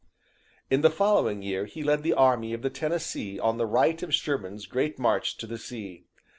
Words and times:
"In 0.71 0.81
the 0.81 0.89
following 0.89 1.43
year 1.43 1.67
he 1.67 1.83
led 1.83 2.01
the 2.01 2.15
Army 2.15 2.53
of 2.53 2.63
the 2.63 2.71
Tennessee 2.71 3.39
on 3.39 3.57
the 3.57 3.67
right 3.67 4.01
of 4.01 4.15
Sherman's 4.15 4.65
great 4.65 4.97
march 4.97 5.37
to 5.37 5.45
the 5.45 5.59
sea. 5.59 6.05